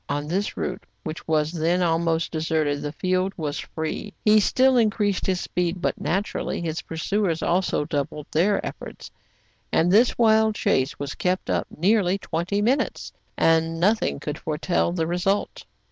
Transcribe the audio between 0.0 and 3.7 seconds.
On this route, which was then almost deserted, the field was